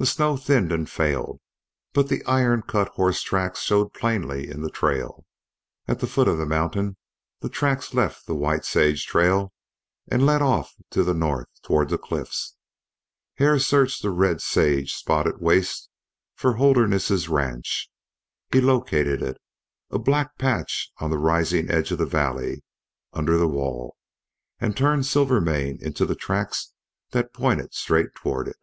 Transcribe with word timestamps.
The 0.00 0.06
snow 0.06 0.36
thinned 0.36 0.70
and 0.70 0.88
failed, 0.88 1.40
but 1.92 2.08
the 2.08 2.24
iron 2.24 2.62
cut 2.62 2.86
horsetracks 2.94 3.62
showed 3.62 3.92
plainly 3.94 4.48
in 4.48 4.62
the 4.62 4.70
trail. 4.70 5.26
At 5.88 5.98
the 5.98 6.06
foot 6.06 6.28
of 6.28 6.38
the 6.38 6.46
mountain 6.46 6.96
the 7.40 7.48
tracks 7.48 7.92
left 7.92 8.24
the 8.24 8.36
White 8.36 8.64
Sage 8.64 9.04
trail 9.06 9.52
and 10.06 10.24
led 10.24 10.40
off 10.40 10.72
to 10.92 11.02
the 11.02 11.14
north 11.14 11.48
toward 11.64 11.88
the 11.88 11.98
cliffs. 11.98 12.54
Hare 13.38 13.58
searched 13.58 14.02
the 14.02 14.12
red 14.12 14.40
sage 14.40 14.94
spotted 14.94 15.40
waste 15.40 15.88
for 16.36 16.52
Holderness's 16.52 17.28
ranch. 17.28 17.90
He 18.52 18.60
located 18.60 19.20
it, 19.20 19.40
a 19.90 19.98
black 19.98 20.38
patch 20.38 20.92
on 21.00 21.10
the 21.10 21.18
rising 21.18 21.72
edge 21.72 21.90
of 21.90 21.98
the 21.98 22.06
valley 22.06 22.62
under 23.12 23.36
the 23.36 23.48
wall, 23.48 23.96
and 24.60 24.76
turned 24.76 25.06
Silvermane 25.06 25.82
into 25.84 26.06
the 26.06 26.14
tracks 26.14 26.72
that 27.10 27.34
pointed 27.34 27.74
straight 27.74 28.14
toward 28.14 28.46
it. 28.46 28.58